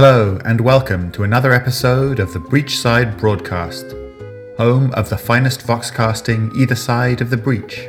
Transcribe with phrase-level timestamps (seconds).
[0.00, 3.84] Hello, and welcome to another episode of the Breachside Broadcast,
[4.56, 7.88] home of the finest voxcasting either side of the breach.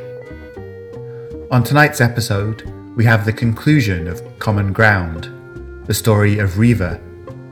[1.52, 2.64] On tonight's episode,
[2.96, 7.00] we have the conclusion of Common Ground, the story of Reva,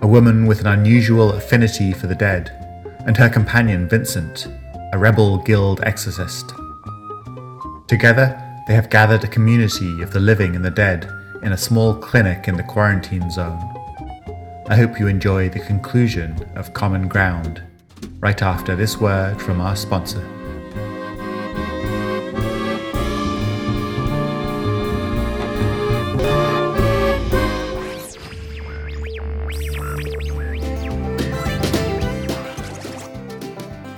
[0.03, 2.51] a woman with an unusual affinity for the dead,
[3.07, 4.49] and her companion Vincent,
[4.93, 6.53] a rebel guild exorcist.
[7.87, 11.09] Together, they have gathered a community of the living and the dead
[11.45, 13.63] in a small clinic in the quarantine zone.
[14.71, 17.63] I hope you enjoy the conclusion of Common Ground
[18.21, 20.21] right after this word from our sponsor.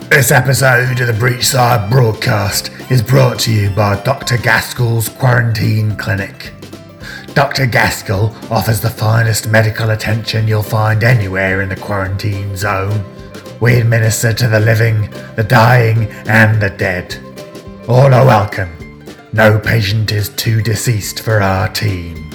[0.08, 4.36] This episode of the Breachside broadcast is brought to you by Dr.
[4.36, 6.52] Gaskell's Quarantine Clinic.
[7.34, 7.66] Dr.
[7.66, 13.04] Gaskell offers the finest medical attention you'll find anywhere in the quarantine zone.
[13.60, 17.18] We administer to the living, the dying, and the dead.
[17.88, 19.04] All are welcome.
[19.32, 22.29] No patient is too deceased for our team.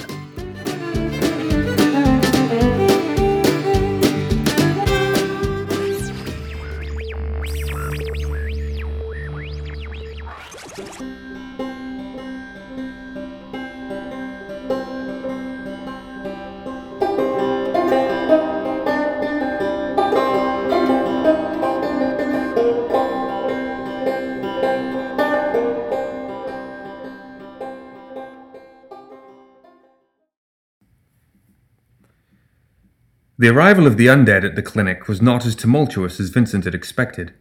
[33.46, 36.74] The arrival of the undead at the clinic was not as tumultuous as Vincent had
[36.74, 37.32] expected.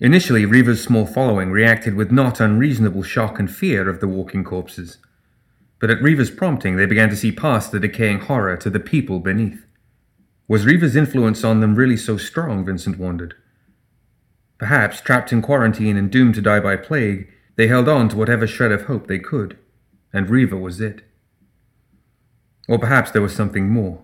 [0.00, 4.98] Initially, Reva's small following reacted with not unreasonable shock and fear of the walking corpses.
[5.78, 9.20] But at Reva's prompting, they began to see past the decaying horror to the people
[9.20, 9.64] beneath.
[10.48, 13.34] Was Reva's influence on them really so strong, Vincent wondered?
[14.58, 18.48] Perhaps, trapped in quarantine and doomed to die by plague, they held on to whatever
[18.48, 19.56] shred of hope they could,
[20.12, 21.02] and Reva was it.
[22.68, 24.03] Or perhaps there was something more.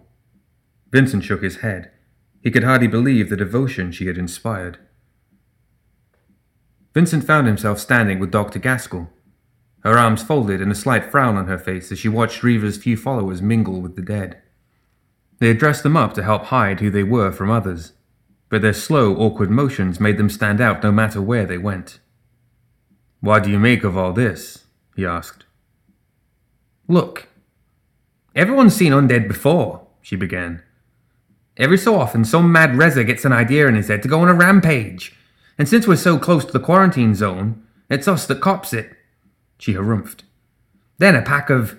[0.92, 1.90] Vincent shook his head.
[2.42, 4.78] He could hardly believe the devotion she had inspired.
[6.94, 8.58] Vincent found himself standing with Dr.
[8.58, 9.10] Gaskell,
[9.80, 12.96] her arms folded and a slight frown on her face as she watched Reva's few
[12.96, 14.40] followers mingle with the dead.
[15.38, 17.92] They had dressed them up to help hide who they were from others,
[18.50, 21.98] but their slow, awkward motions made them stand out no matter where they went.
[23.20, 24.66] What do you make of all this?
[24.96, 25.46] he asked.
[26.88, 27.28] Look,
[28.34, 30.62] everyone's seen undead before, she began.
[31.60, 34.30] Every so often, some mad rezzer gets an idea in his head to go on
[34.30, 35.14] a rampage.
[35.58, 38.96] And since we're so close to the quarantine zone, it's us that cops it.
[39.58, 40.22] She harumphed.
[40.96, 41.78] Then a pack of,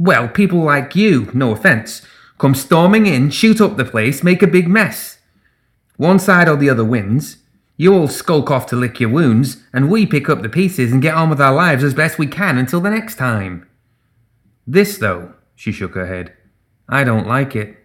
[0.00, 2.04] well, people like you, no offence,
[2.38, 5.18] come storming in, shoot up the place, make a big mess.
[5.96, 7.36] One side or the other wins.
[7.76, 11.00] You all skulk off to lick your wounds, and we pick up the pieces and
[11.00, 13.68] get on with our lives as best we can until the next time.
[14.66, 16.32] This, though, she shook her head.
[16.88, 17.76] I don't like it.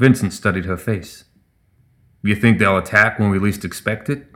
[0.00, 1.24] Vincent studied her face.
[2.22, 4.26] You think they'll attack when we least expect it?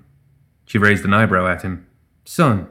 [0.67, 1.87] She raised an eyebrow at him.
[2.27, 2.69] Son,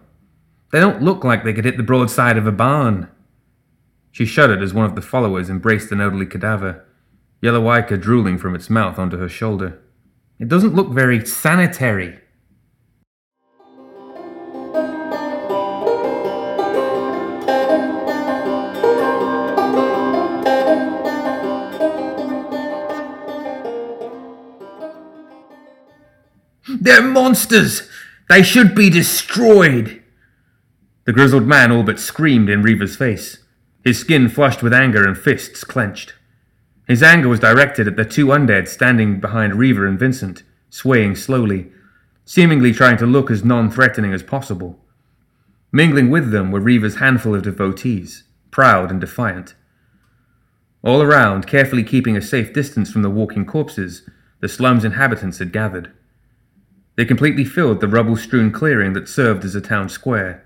[0.71, 3.09] they don't look like they could hit the broadside of a barn.
[4.11, 6.85] She shuddered as one of the followers embraced an elderly cadaver,
[7.41, 9.81] yellow ichor drooling from its mouth onto her shoulder.
[10.37, 12.19] It doesn't look very sanitary.
[26.83, 27.89] They're monsters!
[28.27, 30.03] They should be destroyed!
[31.05, 33.37] The grizzled man all but screamed in Reva's face,
[33.85, 36.13] his skin flushed with anger and fists clenched.
[36.85, 41.71] His anger was directed at the two undead standing behind Reva and Vincent, swaying slowly,
[42.25, 44.77] seemingly trying to look as non threatening as possible.
[45.71, 49.55] Mingling with them were Reva's handful of devotees, proud and defiant.
[50.81, 54.01] All around, carefully keeping a safe distance from the walking corpses,
[54.41, 55.93] the slum's inhabitants had gathered.
[56.95, 60.45] They completely filled the rubble strewn clearing that served as a town square,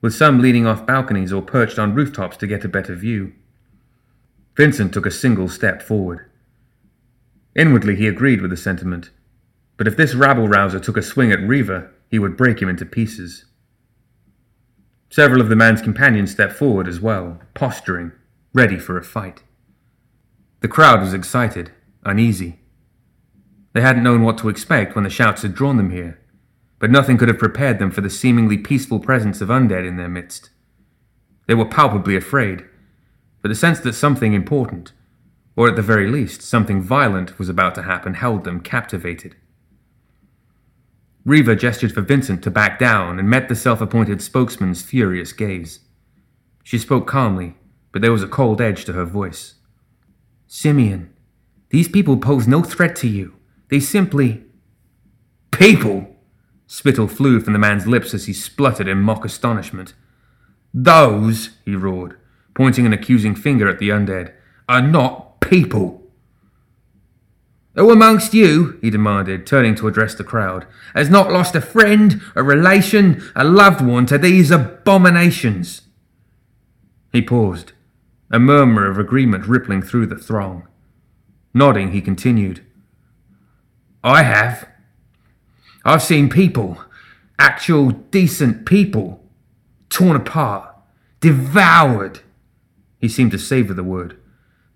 [0.00, 3.32] with some leaning off balconies or perched on rooftops to get a better view.
[4.56, 6.30] Vincent took a single step forward.
[7.54, 9.10] Inwardly, he agreed with the sentiment,
[9.76, 12.84] but if this rabble rouser took a swing at Reva, he would break him into
[12.84, 13.44] pieces.
[15.10, 18.12] Several of the man's companions stepped forward as well, posturing,
[18.52, 19.42] ready for a fight.
[20.60, 21.70] The crowd was excited,
[22.04, 22.60] uneasy.
[23.76, 26.18] They hadn't known what to expect when the shouts had drawn them here,
[26.78, 30.08] but nothing could have prepared them for the seemingly peaceful presence of undead in their
[30.08, 30.48] midst.
[31.46, 32.64] They were palpably afraid,
[33.42, 34.92] but the sense that something important,
[35.56, 39.36] or at the very least, something violent was about to happen held them captivated.
[41.26, 45.80] Reva gestured for Vincent to back down and met the self appointed spokesman's furious gaze.
[46.64, 47.56] She spoke calmly,
[47.92, 49.56] but there was a cold edge to her voice.
[50.46, 51.12] Simeon,
[51.68, 53.34] these people pose no threat to you.
[53.68, 54.44] They simply.
[55.50, 56.16] People!
[56.66, 59.94] Spittle flew from the man's lips as he spluttered in mock astonishment.
[60.74, 62.18] Those, he roared,
[62.54, 64.32] pointing an accusing finger at the undead,
[64.68, 66.02] are not people.
[67.76, 72.20] Who amongst you, he demanded, turning to address the crowd, has not lost a friend,
[72.34, 75.82] a relation, a loved one to these abominations?
[77.12, 77.72] He paused,
[78.30, 80.66] a murmur of agreement rippling through the throng.
[81.54, 82.65] Nodding, he continued,
[84.06, 84.68] I have.
[85.84, 86.78] I've seen people,
[87.40, 89.20] actual decent people,
[89.88, 90.72] torn apart,
[91.18, 92.20] devoured.
[93.00, 94.16] He seemed to savor the word.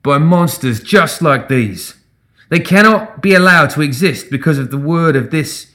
[0.03, 1.94] By monsters just like these.
[2.49, 5.73] They cannot be allowed to exist because of the word of this.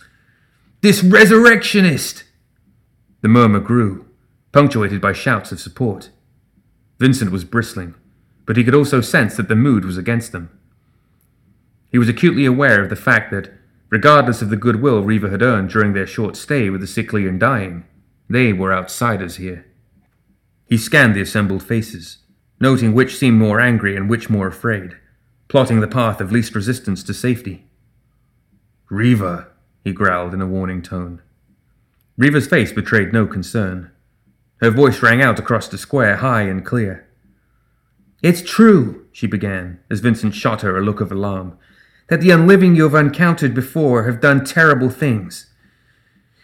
[0.82, 2.26] this resurrectionist.
[3.22, 4.06] The murmur grew,
[4.52, 6.10] punctuated by shouts of support.
[7.00, 7.96] Vincent was bristling,
[8.46, 10.55] but he could also sense that the mood was against them.
[11.96, 13.54] He was acutely aware of the fact that,
[13.90, 17.40] regardless of the goodwill Reva had earned during their short stay with the sickly and
[17.40, 17.86] dying,
[18.30, 19.66] they were outsiders here.
[20.66, 22.18] He scanned the assembled faces,
[22.60, 24.98] noting which seemed more angry and which more afraid
[25.48, 27.66] plotting the path of least resistance to safety.
[28.90, 29.48] Reva,
[29.86, 31.22] he growled in a warning tone.
[32.18, 33.90] Reva's face betrayed no concern.
[34.58, 37.08] Her voice rang out across the square, high and clear.
[38.22, 41.58] It's true, she began, as Vincent shot her a look of alarm,
[42.08, 45.52] that the unliving you have encountered before have done terrible things.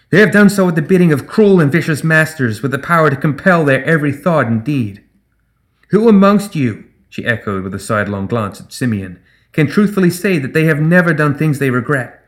[0.10, 3.10] They have done so at the bidding of cruel and vicious masters with the power
[3.10, 5.04] to compel their every thought and deed.
[5.90, 9.22] Who amongst you, she echoed with a sidelong glance at Simeon,
[9.52, 12.26] can truthfully say that they have never done things they regret,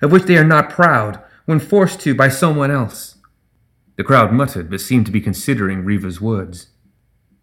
[0.00, 3.16] of which they are not proud, when forced to by someone else.
[3.96, 6.68] The crowd muttered, but seemed to be considering Reva's words.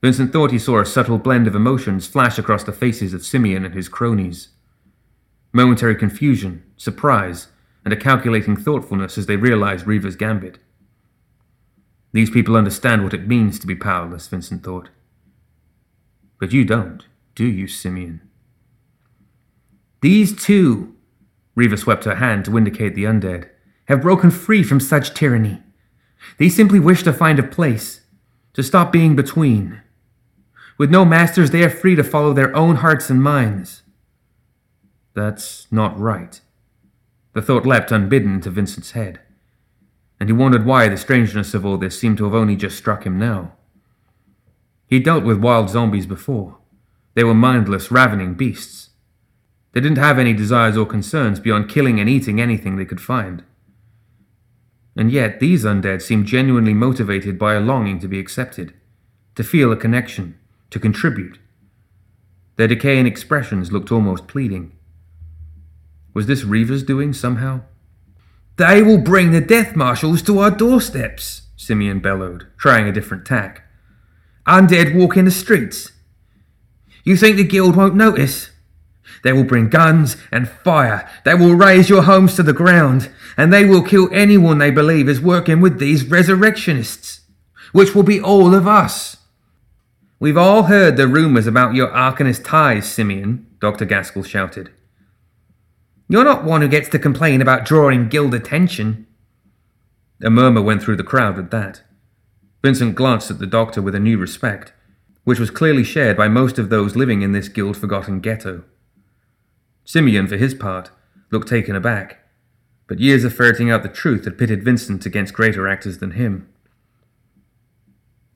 [0.01, 3.65] Vincent thought he saw a subtle blend of emotions flash across the faces of Simeon
[3.65, 4.49] and his cronies.
[5.55, 7.49] Momentary confusion, surprise,
[7.85, 10.57] and a calculating thoughtfulness as they realized Reva's gambit.
[12.11, 14.89] These people understand what it means to be powerless, Vincent thought.
[16.39, 17.05] But you don't,
[17.35, 18.21] do you, Simeon?
[20.01, 20.95] These two,
[21.55, 23.49] Reva swept her hand to indicate the undead,
[23.85, 25.61] have broken free from such tyranny.
[26.39, 28.01] They simply wish to find a place,
[28.53, 29.81] to stop being between.
[30.79, 33.82] With no masters, they are free to follow their own hearts and minds.
[35.13, 36.39] That's not right.
[37.33, 39.19] The thought leapt unbidden into Vincent's head,
[40.19, 43.05] and he wondered why the strangeness of all this seemed to have only just struck
[43.05, 43.53] him now.
[44.87, 46.57] He dealt with wild zombies before.
[47.15, 48.89] They were mindless, ravening beasts.
[49.71, 53.43] They didn't have any desires or concerns beyond killing and eating anything they could find.
[54.95, 58.73] And yet, these undead seemed genuinely motivated by a longing to be accepted,
[59.35, 60.37] to feel a connection,
[60.69, 61.39] to contribute.
[62.55, 64.72] Their decaying expressions looked almost pleading.
[66.13, 67.61] Was this Reva's doing somehow?
[68.57, 73.63] They will bring the death marshals to our doorsteps, Simeon bellowed, trying a different tack
[74.47, 75.91] undead walk in the streets.
[77.03, 78.49] You think the guild won't notice?
[79.23, 81.09] They will bring guns and fire.
[81.23, 85.07] They will raze your homes to the ground, and they will kill anyone they believe
[85.07, 87.21] is working with these resurrectionists,
[87.71, 89.17] which will be all of us.
[90.19, 93.85] We've all heard the rumours about your Arcanist ties, Simeon, Dr.
[93.85, 94.71] Gaskell shouted.
[96.07, 99.07] You're not one who gets to complain about drawing guild attention.
[100.21, 101.81] A murmur went through the crowd at that.
[102.61, 104.73] Vincent glanced at the doctor with a new respect,
[105.23, 108.63] which was clearly shared by most of those living in this guild forgotten ghetto.
[109.85, 110.91] Simeon, for his part,
[111.31, 112.19] looked taken aback,
[112.87, 116.47] but years of ferreting out the truth had pitted Vincent against greater actors than him.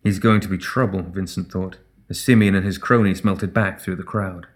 [0.03, 1.77] He's going to be trouble, Vincent thought,
[2.09, 4.47] as Simeon and his cronies melted back through the crowd.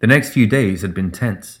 [0.00, 1.60] The next few days had been tense.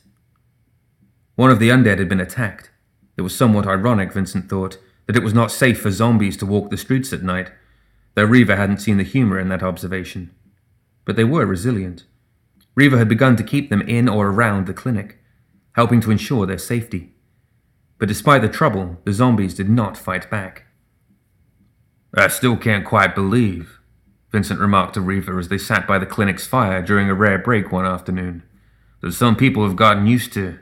[1.36, 2.70] One of the undead had been attacked.
[3.16, 6.70] It was somewhat ironic, Vincent thought, that it was not safe for zombies to walk
[6.70, 7.50] the streets at night,
[8.14, 10.30] though Reva hadn't seen the humor in that observation.
[11.04, 12.04] But they were resilient.
[12.74, 15.18] Reva had begun to keep them in or around the clinic,
[15.72, 17.12] helping to ensure their safety.
[17.98, 20.64] But despite the trouble, the zombies did not fight back.
[22.14, 23.79] I still can't quite believe,
[24.32, 27.72] Vincent remarked to Reva as they sat by the clinic's fire during a rare break
[27.72, 28.42] one afternoon,
[29.00, 30.58] that some people have gotten used to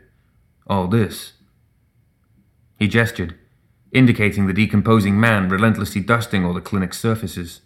[0.66, 1.32] all this.
[2.78, 3.36] He gestured,
[3.92, 7.60] indicating the decomposing man relentlessly dusting all the clinic's surfaces.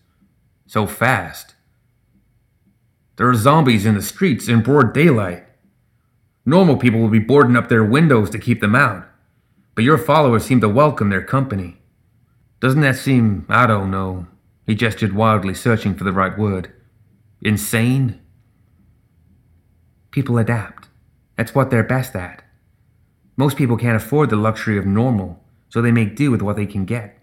[0.66, 1.54] So fast.
[3.16, 5.44] There are zombies in the streets in broad daylight.
[6.46, 9.06] Normal people will be boarding up their windows to keep them out,
[9.74, 11.76] but your followers seem to welcome their company.
[12.58, 14.26] Doesn't that seem, I don't know,
[14.66, 16.72] he gestured wildly, searching for the right word.
[17.40, 18.20] Insane?
[20.10, 20.88] People adapt.
[21.36, 22.44] That's what they're best at.
[23.36, 26.66] Most people can't afford the luxury of normal, so they make do with what they
[26.66, 27.18] can get.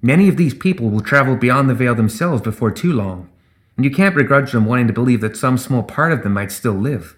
[0.00, 3.30] Many of these people will travel beyond the veil themselves before too long,
[3.76, 6.52] and you can't begrudge them wanting to believe that some small part of them might
[6.52, 7.16] still live.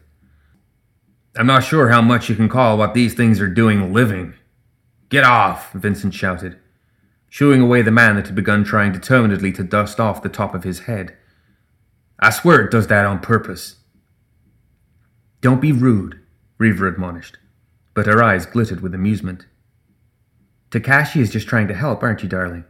[1.37, 4.35] I'm not sure how much you can call what these things are doing living.
[5.11, 6.59] Get off, Vincent shouted,
[7.31, 10.65] shooing away the man that had begun trying determinedly to dust off the top of
[10.65, 11.17] his head.
[12.19, 13.77] I swear it does that on purpose.
[15.41, 16.21] Don't be rude,
[16.59, 17.39] Reva admonished,
[17.95, 19.47] but her eyes glittered with amusement.
[20.71, 22.65] Takashi is just trying to help, aren't you, darling?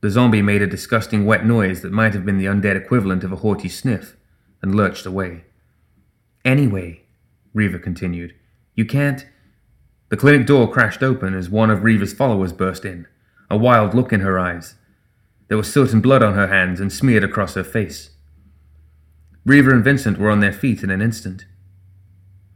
[0.00, 3.32] The zombie made a disgusting wet noise that might have been the undead equivalent of
[3.32, 4.16] a haughty sniff
[4.60, 5.44] and lurched away.
[6.44, 7.02] Anyway,
[7.54, 8.34] Reva continued,
[8.74, 9.24] you can't.
[10.08, 13.06] The clinic door crashed open as one of Reva's followers burst in,
[13.50, 14.74] a wild look in her eyes.
[15.48, 18.10] There was soot and blood on her hands and smeared across her face.
[19.44, 21.46] Reva and Vincent were on their feet in an instant.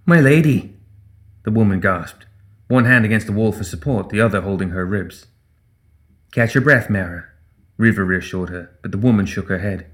[0.04, 0.76] My lady,
[1.44, 2.26] the woman gasped,
[2.68, 5.26] one hand against the wall for support, the other holding her ribs.
[6.32, 7.26] Catch your breath, Mara,
[7.76, 9.86] Reva reassured her, but the woman shook her head.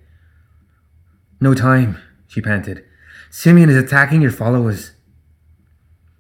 [1.40, 2.84] No time, she panted.
[3.30, 4.92] Simeon is attacking your followers.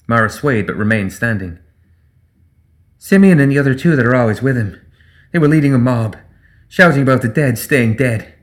[0.08, 1.58] Mara swayed but remained standing.
[2.96, 4.80] Simeon and the other two that are always with him.
[5.32, 6.16] They were leading a mob,
[6.66, 8.34] shouting about the dead staying dead.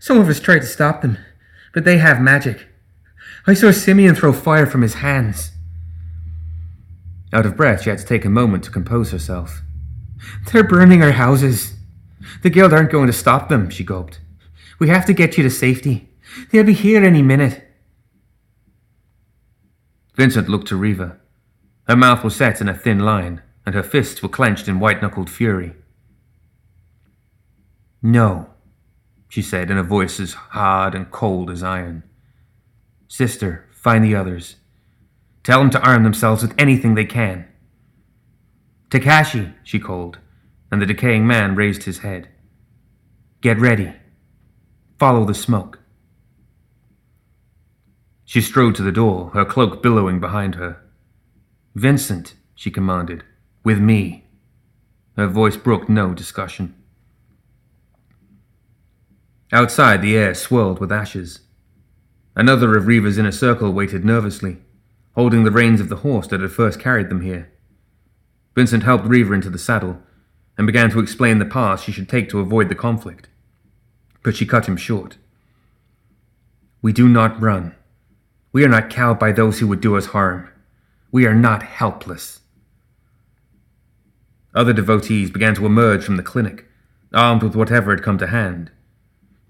[0.00, 1.18] Some of us tried to stop them,
[1.72, 2.66] but they have magic.
[3.46, 5.52] I saw Simeon throw fire from his hands.
[7.32, 9.62] Out of breath, she had to take a moment to compose herself.
[10.50, 11.74] They're burning our houses.
[12.42, 14.20] The guild aren't going to stop them, she gulped.
[14.78, 16.08] We have to get you to safety.
[16.50, 17.68] They'll be here any minute.
[20.14, 21.18] Vincent looked to Reva.
[21.88, 25.00] Her mouth was set in a thin line, and her fists were clenched in white
[25.00, 25.74] knuckled fury.
[28.02, 28.50] No,
[29.28, 32.02] she said in a voice as hard and cold as iron.
[33.08, 34.56] Sister, find the others.
[35.42, 37.48] Tell them to arm themselves with anything they can.
[38.90, 40.18] Takashi, she called,
[40.70, 42.28] and the decaying man raised his head.
[43.40, 43.94] Get ready.
[44.98, 45.81] Follow the smoke.
[48.32, 50.80] She strode to the door, her cloak billowing behind her.
[51.74, 53.24] Vincent, she commanded,
[53.62, 54.24] with me.
[55.18, 56.74] Her voice brooked no discussion.
[59.52, 61.40] Outside, the air swirled with ashes.
[62.34, 64.62] Another of Reva's inner circle waited nervously,
[65.14, 67.52] holding the reins of the horse that had first carried them here.
[68.54, 70.00] Vincent helped Reva into the saddle
[70.56, 73.28] and began to explain the path she should take to avoid the conflict.
[74.22, 75.18] But she cut him short.
[76.80, 77.74] We do not run.
[78.52, 80.48] We are not cowed by those who would do us harm.
[81.10, 82.40] We are not helpless.
[84.54, 86.66] Other devotees began to emerge from the clinic,
[87.14, 88.70] armed with whatever had come to hand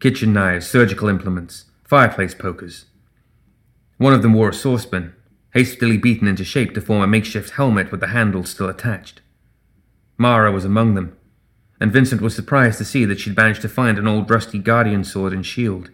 [0.03, 2.87] kitchen knives, surgical implements, fireplace pokers.
[3.99, 5.15] One of them wore a saucepan,
[5.55, 9.21] hastily beaten into shape to form a makeshift helmet with the handle still attached.
[10.19, 11.17] Mara was among them,
[11.81, 15.05] and Vincent was surprised to see that she'd managed to find an old rusty guardian
[15.05, 15.89] sword and shield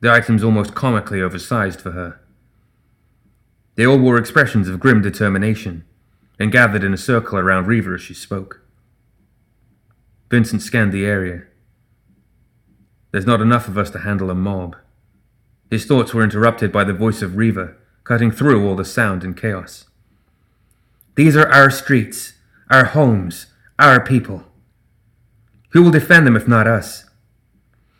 [0.00, 2.20] the items almost comically oversized for her.
[3.76, 5.84] They all wore expressions of grim determination,
[6.38, 8.62] and gathered in a circle around Reva as she spoke.
[10.30, 11.42] Vincent scanned the area.
[13.12, 14.76] There's not enough of us to handle a mob.
[15.70, 19.36] His thoughts were interrupted by the voice of Reva, cutting through all the sound and
[19.36, 19.86] chaos.
[21.14, 22.34] These are our streets,
[22.70, 23.46] our homes,
[23.78, 24.44] our people.
[25.70, 27.09] Who will defend them if not us?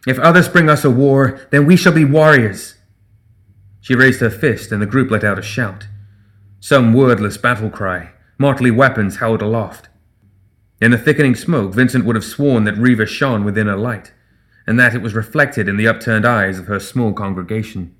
[0.06, 2.76] If others bring us a war, then we shall be warriors.
[3.80, 5.88] She raised her fist, and the group let out a shout.
[6.58, 9.88] Some wordless battle cry, motley weapons held aloft.
[10.80, 14.12] In the thickening smoke, Vincent would have sworn that Reva shone within a light,
[14.66, 17.94] and that it was reflected in the upturned eyes of her small congregation.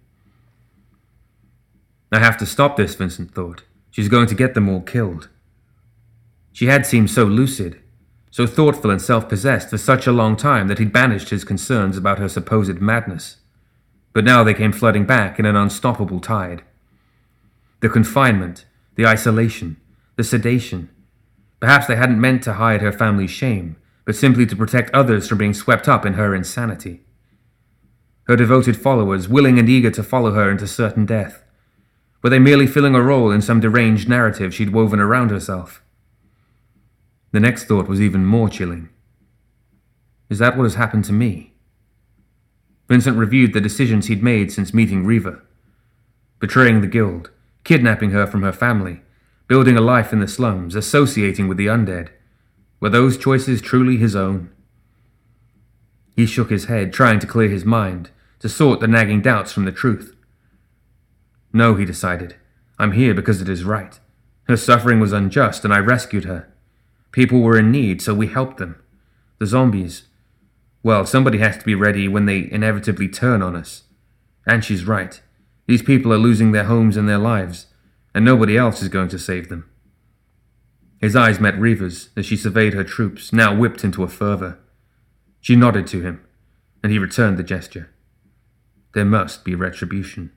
[2.13, 3.65] I have to stop this, Vincent thought.
[3.91, 5.29] She's going to get them all killed.
[6.53, 7.81] She had seemed so lucid,
[8.31, 11.97] so thoughtful and self possessed for such a long time that he'd banished his concerns
[11.97, 13.37] about her supposed madness.
[14.13, 16.63] But now they came flooding back in an unstoppable tide.
[17.81, 19.77] The confinement, the isolation,
[20.17, 20.91] the sedation.
[21.61, 25.39] Perhaps they hadn't meant to hide her family's shame, but simply to protect others from
[25.39, 27.03] being swept up in her insanity.
[28.25, 31.43] Her devoted followers, willing and eager to follow her into certain death,
[32.23, 35.83] were they merely filling a role in some deranged narrative she'd woven around herself?
[37.33, 38.89] The next thought was even more chilling.
[40.29, 41.55] Is that what has happened to me?
[42.89, 45.43] Vincent reviewed the decisions he'd made since meeting Reva.
[46.41, 47.31] Betraying the guild,
[47.63, 49.03] kidnapping her from her family,
[49.47, 52.09] building a life in the slums, associating with the undead.
[52.81, 54.51] Were those choices truly his own?
[56.17, 58.11] He shook his head, trying to clear his mind,
[58.41, 60.17] to sort the nagging doubts from the truth.
[61.53, 62.37] No, he decided.
[62.79, 63.99] I'm here because it is right.
[64.45, 66.50] Her suffering was unjust, and I rescued her.
[67.13, 68.81] People were in need, so we helped them.
[69.39, 70.05] The zombies.
[70.83, 73.85] Well, somebody has to be ready when they inevitably turn on us.
[74.47, 75.21] And she's right.
[75.67, 77.67] These people are losing their homes and their lives,
[78.15, 79.69] and nobody else is going to save them.
[81.01, 84.59] His eyes met Reva's as she surveyed her troops, now whipped into a fervor.
[85.41, 86.23] She nodded to him,
[86.83, 87.91] and he returned the gesture.
[88.93, 90.33] There must be retribution.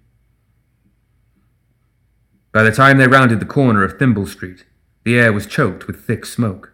[2.53, 4.65] By the time they rounded the corner of Thimble Street,
[5.03, 6.73] the air was choked with thick smoke.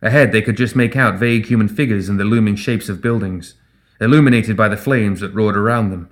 [0.00, 3.54] Ahead, they could just make out vague human figures in the looming shapes of buildings,
[4.00, 6.10] illuminated by the flames that roared around them.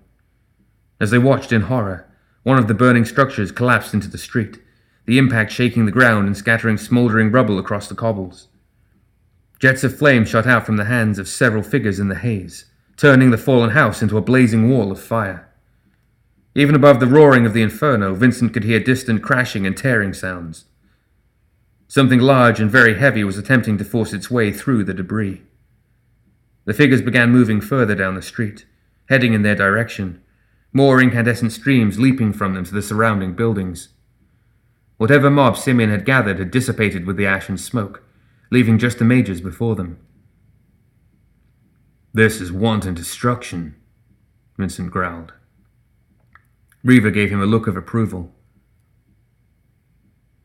[1.00, 2.06] As they watched in horror,
[2.42, 4.58] one of the burning structures collapsed into the street,
[5.06, 8.48] the impact shaking the ground and scattering smoldering rubble across the cobbles.
[9.58, 12.66] Jets of flame shot out from the hands of several figures in the haze,
[12.96, 15.48] turning the fallen house into a blazing wall of fire.
[16.54, 20.64] Even above the roaring of the inferno, Vincent could hear distant crashing and tearing sounds.
[21.90, 25.42] Something large and very heavy was attempting to force its way through the debris.
[26.64, 28.64] The figures began moving further down the street,
[29.08, 30.22] heading in their direction,
[30.72, 33.88] more incandescent streams leaping from them to the surrounding buildings.
[34.98, 38.04] Whatever mob Simeon had gathered had dissipated with the ash and smoke,
[38.52, 39.98] leaving just the mages before them.
[42.14, 43.74] This is wanton destruction,
[44.56, 45.32] Vincent growled.
[46.84, 48.32] Reva gave him a look of approval.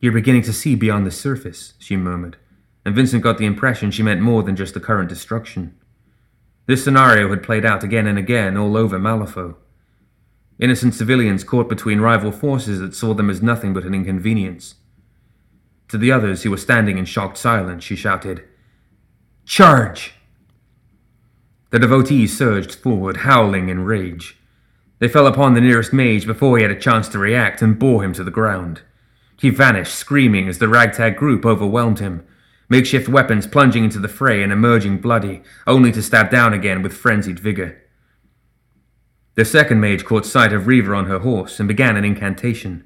[0.06, 2.36] You're beginning to see beyond the surface, she murmured,
[2.84, 5.74] and Vincent got the impression she meant more than just the current destruction.
[6.66, 9.56] This scenario had played out again and again all over Malifaux.
[10.60, 14.76] Innocent civilians caught between rival forces that saw them as nothing but an inconvenience.
[15.88, 18.44] To the others who were standing in shocked silence, she shouted,
[19.44, 20.14] Charge!
[21.70, 24.38] The devotees surged forward, howling in rage.
[25.00, 28.04] They fell upon the nearest mage before he had a chance to react and bore
[28.04, 28.82] him to the ground.
[29.38, 32.26] He vanished, screaming, as the ragtag group overwhelmed him,
[32.68, 36.94] makeshift weapons plunging into the fray and emerging bloody, only to stab down again with
[36.94, 37.82] frenzied vigor.
[39.34, 42.84] The second mage caught sight of Reva on her horse and began an incantation,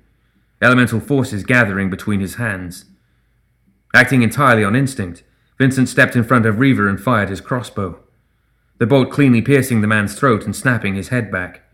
[0.60, 2.86] elemental forces gathering between his hands.
[3.94, 5.22] Acting entirely on instinct,
[5.58, 8.00] Vincent stepped in front of Reva and fired his crossbow,
[8.78, 11.69] the bolt cleanly piercing the man's throat and snapping his head back.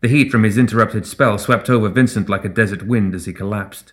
[0.00, 3.32] The heat from his interrupted spell swept over Vincent like a desert wind as he
[3.32, 3.92] collapsed.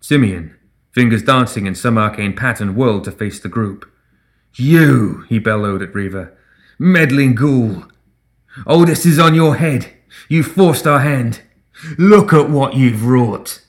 [0.00, 0.56] Simeon,
[0.92, 3.90] fingers dancing in some arcane pattern, whirled to face the group.
[4.54, 6.32] You, he bellowed at Reva,
[6.78, 7.84] meddling ghoul.
[8.66, 9.92] This is on your head.
[10.28, 11.42] You forced our hand.
[11.96, 13.62] Look at what you've wrought.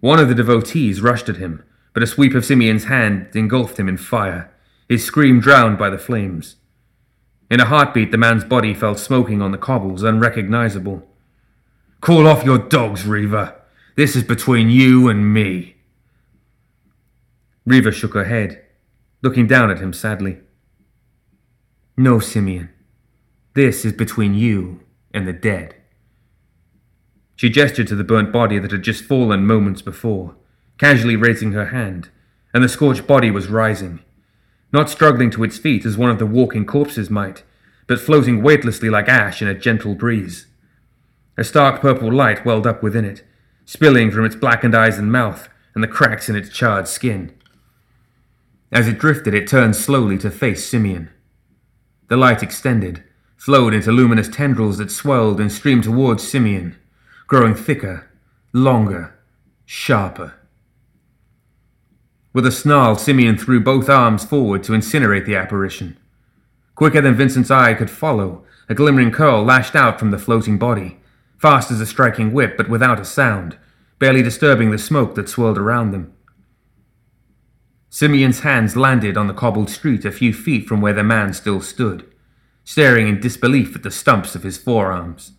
[0.00, 3.88] One of the devotees rushed at him, but a sweep of Simeon's hand engulfed him
[3.88, 4.52] in fire,
[4.88, 6.56] his scream drowned by the flames.
[7.50, 11.06] In a heartbeat, the man's body fell smoking on the cobbles, unrecognizable.
[12.00, 13.54] Call off your dogs, Reva.
[13.94, 15.76] This is between you and me.
[17.64, 18.64] Reva shook her head,
[19.22, 20.38] looking down at him sadly.
[21.96, 22.70] No, Simeon.
[23.54, 24.80] This is between you
[25.14, 25.74] and the dead.
[27.36, 30.34] She gestured to the burnt body that had just fallen moments before,
[30.78, 32.10] casually raising her hand,
[32.52, 34.00] and the scorched body was rising,
[34.76, 37.42] not struggling to its feet as one of the walking corpses might,
[37.86, 40.46] but floating weightlessly like ash in a gentle breeze.
[41.38, 43.24] A stark purple light welled up within it,
[43.64, 47.32] spilling from its blackened eyes and mouth and the cracks in its charred skin.
[48.70, 51.10] As it drifted, it turned slowly to face Simeon.
[52.08, 53.02] The light extended,
[53.36, 56.76] flowed into luminous tendrils that swelled and streamed towards Simeon,
[57.26, 58.10] growing thicker,
[58.52, 59.18] longer,
[59.64, 60.34] sharper.
[62.36, 65.96] With a snarl, Simeon threw both arms forward to incinerate the apparition.
[66.74, 70.98] Quicker than Vincent's eye could follow, a glimmering curl lashed out from the floating body,
[71.38, 73.56] fast as a striking whip, but without a sound,
[73.98, 76.12] barely disturbing the smoke that swirled around them.
[77.88, 81.62] Simeon's hands landed on the cobbled street a few feet from where the man still
[81.62, 82.04] stood,
[82.64, 85.32] staring in disbelief at the stumps of his forearms.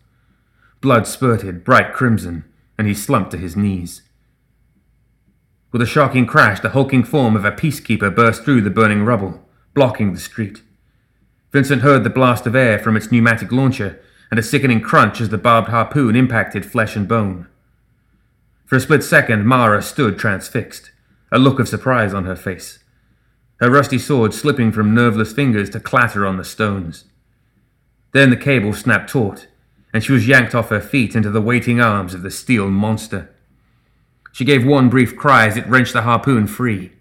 [0.82, 2.44] Blood spurted bright crimson,
[2.76, 4.02] and he slumped to his knees.
[5.72, 9.44] With a shocking crash, the hulking form of a peacekeeper burst through the burning rubble,
[9.74, 10.62] blocking the street.
[11.52, 14.00] Vincent heard the blast of air from its pneumatic launcher
[14.30, 17.48] and a sickening crunch as the barbed harpoon impacted flesh and bone.
[18.66, 20.92] For a split second, Mara stood transfixed,
[21.32, 22.80] a look of surprise on her face,
[23.60, 27.06] her rusty sword slipping from nerveless fingers to clatter on the stones.
[28.14, 29.48] Then the cable snapped taut,
[29.94, 33.34] and she was yanked off her feet into the waiting arms of the steel monster.
[34.38, 36.92] She gave one brief cry as it wrenched the harpoon free.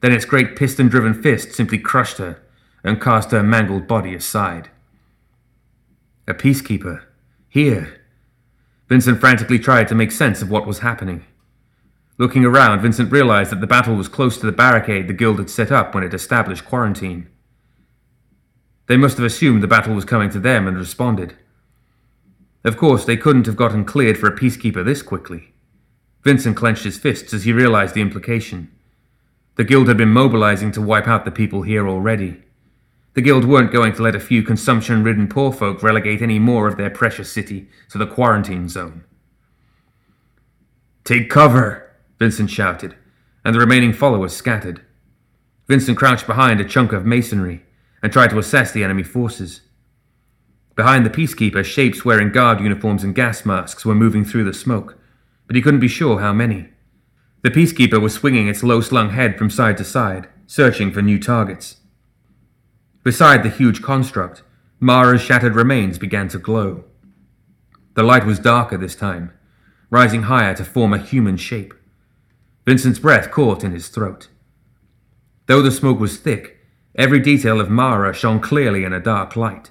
[0.00, 2.40] Then its great piston driven fist simply crushed her
[2.82, 4.70] and cast her mangled body aside.
[6.26, 7.02] A peacekeeper.
[7.50, 8.00] Here.
[8.88, 11.26] Vincent frantically tried to make sense of what was happening.
[12.16, 15.50] Looking around, Vincent realized that the battle was close to the barricade the guild had
[15.50, 17.28] set up when it established quarantine.
[18.86, 21.36] They must have assumed the battle was coming to them and responded.
[22.64, 25.52] Of course, they couldn't have gotten cleared for a peacekeeper this quickly.
[26.28, 28.70] Vincent clenched his fists as he realized the implication.
[29.54, 32.42] The Guild had been mobilizing to wipe out the people here already.
[33.14, 36.68] The Guild weren't going to let a few consumption ridden poor folk relegate any more
[36.68, 39.04] of their precious city to the quarantine zone.
[41.02, 41.96] Take cover!
[42.18, 42.94] Vincent shouted,
[43.42, 44.82] and the remaining followers scattered.
[45.66, 47.62] Vincent crouched behind a chunk of masonry
[48.02, 49.62] and tried to assess the enemy forces.
[50.76, 54.98] Behind the peacekeeper, shapes wearing guard uniforms and gas masks were moving through the smoke
[55.48, 56.68] but he couldn't be sure how many.
[57.42, 61.18] The peacekeeper was swinging its low slung head from side to side, searching for new
[61.18, 61.78] targets.
[63.02, 64.42] Beside the huge construct,
[64.78, 66.84] Mara's shattered remains began to glow.
[67.94, 69.32] The light was darker this time,
[69.90, 71.74] rising higher to form a human shape.
[72.66, 74.28] Vincent's breath caught in his throat.
[75.46, 76.58] Though the smoke was thick,
[76.94, 79.70] every detail of Mara shone clearly in a dark light.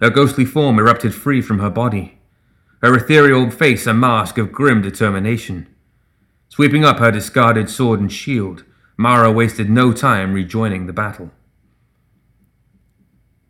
[0.00, 2.17] Her ghostly form erupted free from her body,
[2.82, 5.66] her ethereal face a mask of grim determination.
[6.48, 8.64] Sweeping up her discarded sword and shield,
[8.96, 11.30] Mara wasted no time rejoining the battle.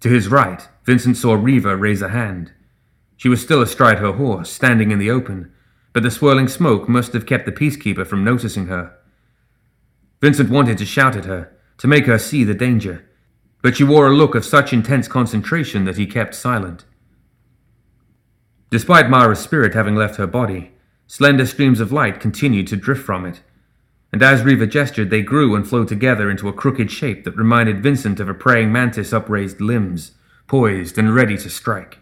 [0.01, 2.53] To his right, Vincent saw Reva raise a hand.
[3.17, 5.53] She was still astride her horse, standing in the open,
[5.93, 8.95] but the swirling smoke must have kept the peacekeeper from noticing her.
[10.21, 13.05] Vincent wanted to shout at her, to make her see the danger,
[13.63, 16.85] but she wore a look of such intense concentration that he kept silent.
[18.71, 20.73] Despite Mara's spirit having left her body,
[21.07, 23.41] slender streams of light continued to drift from it,
[24.13, 27.83] and as Reva gestured, they grew and flowed together into a crooked shape that reminded
[27.83, 30.13] Vincent of a praying mantis' upraised limbs,
[30.47, 31.99] poised and ready to strike.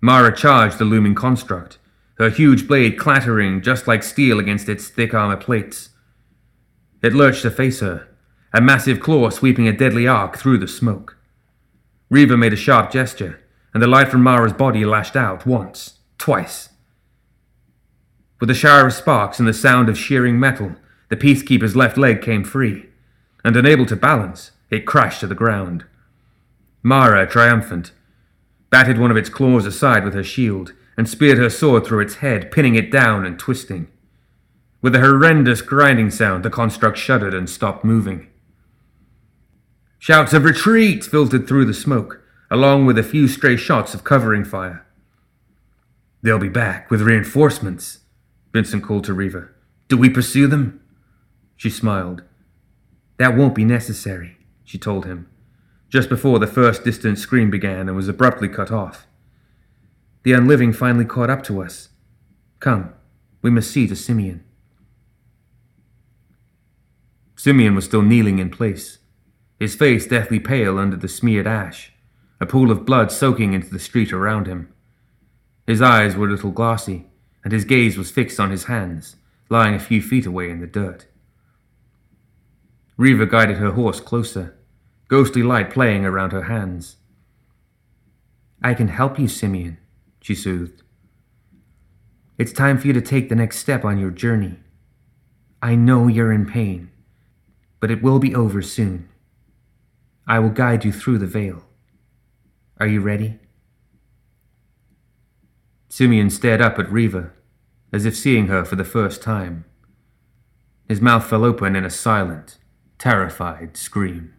[0.00, 1.78] Mara charged the looming construct,
[2.18, 5.90] her huge blade clattering just like steel against its thick armor plates.
[7.02, 8.08] It lurched to face her,
[8.52, 11.16] a massive claw sweeping a deadly arc through the smoke.
[12.10, 13.40] Reva made a sharp gesture,
[13.74, 16.70] and the light from Mara's body lashed out once, twice.
[18.40, 20.76] With a shower of sparks and the sound of shearing metal,
[21.08, 22.86] the peacekeeper's left leg came free,
[23.44, 25.84] and unable to balance, it crashed to the ground.
[26.82, 27.92] Mara, triumphant,
[28.70, 32.16] batted one of its claws aside with her shield and speared her sword through its
[32.16, 33.88] head, pinning it down and twisting.
[34.80, 38.28] With a horrendous grinding sound, the construct shuddered and stopped moving.
[39.98, 44.44] Shouts of retreat filtered through the smoke, along with a few stray shots of covering
[44.44, 44.86] fire.
[46.22, 48.00] They'll be back with reinforcements,
[48.52, 49.48] Vincent called to Reva.
[49.88, 50.80] Do we pursue them?
[51.56, 52.22] She smiled.
[53.18, 55.28] That won't be necessary, she told him,
[55.88, 59.06] just before the first distant scream began and was abruptly cut off.
[60.22, 61.90] The unliving finally caught up to us.
[62.60, 62.92] Come,
[63.42, 64.44] we must see to Simeon.
[67.36, 68.98] Simeon was still kneeling in place,
[69.60, 71.92] his face deathly pale under the smeared ash
[72.40, 74.72] a pool of blood soaking into the street around him.
[75.66, 77.06] His eyes were a little glassy,
[77.44, 79.16] and his gaze was fixed on his hands,
[79.50, 81.06] lying a few feet away in the dirt.
[82.96, 84.56] Reva guided her horse closer,
[85.08, 86.96] ghostly light playing around her hands.
[88.62, 89.78] I can help you, Simeon,
[90.20, 90.82] she soothed.
[92.38, 94.58] It's time for you to take the next step on your journey.
[95.62, 96.90] I know you're in pain,
[97.80, 99.08] but it will be over soon.
[100.26, 101.64] I will guide you through the veil.
[102.80, 103.40] Are you ready?
[105.88, 107.32] Simeon stared up at Reva,
[107.92, 109.64] as if seeing her for the first time.
[110.88, 112.58] His mouth fell open in a silent,
[112.96, 114.32] terrified scream.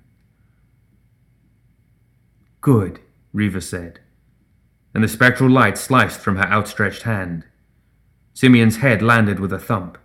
[2.61, 3.01] Good,
[3.33, 3.99] Reva said,
[4.93, 7.43] and the spectral light sliced from her outstretched hand.
[8.33, 9.97] Simeon's head landed with a thump,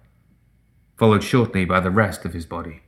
[0.97, 2.83] followed shortly by the rest of his body.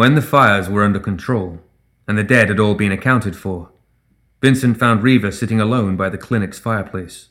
[0.00, 1.60] When the fires were under control,
[2.08, 3.68] and the dead had all been accounted for,
[4.40, 7.28] Vincent found Reva sitting alone by the clinic's fireplace.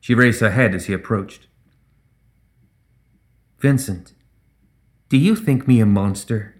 [0.00, 1.48] She raised her head as he approached.
[3.58, 4.14] Vincent,
[5.10, 6.56] do you think me a monster?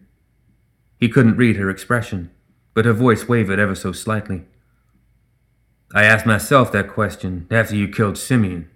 [0.99, 2.31] He couldn't read her expression,
[2.75, 4.45] but her voice wavered ever so slightly.
[5.95, 8.69] I asked myself that question after you killed Simeon.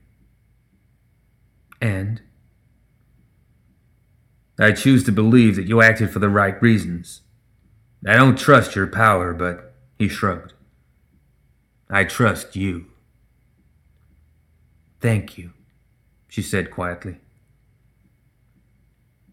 [1.83, 2.23] And?
[4.59, 7.23] I choose to believe that you acted for the right reasons.
[8.07, 10.53] I don't trust your power, but he shrugged.
[11.91, 12.87] I trust you.
[15.01, 15.53] Thank you,
[16.29, 17.17] she said quietly.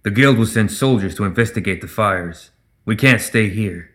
[0.03, 2.49] The guild will send soldiers to investigate the fires.
[2.85, 3.91] We can't stay here.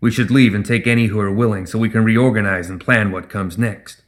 [0.00, 3.10] We should leave and take any who are willing so we can reorganize and plan
[3.10, 4.02] what comes next.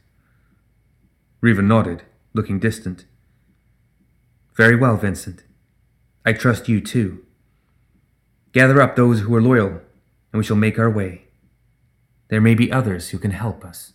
[1.41, 3.05] Reva nodded, looking distant.
[4.55, 5.43] Very well, Vincent.
[6.25, 7.25] I trust you too.
[8.51, 9.69] Gather up those who are loyal,
[10.31, 11.25] and we shall make our way.
[12.27, 13.93] There may be others who can help us.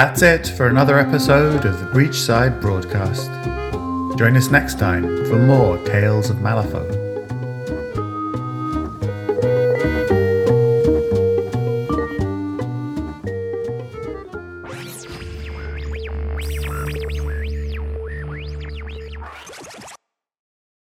[0.00, 3.28] That's it for another episode of the Breachside Broadcast.
[4.18, 6.99] Join us next time for more Tales of Malifaux.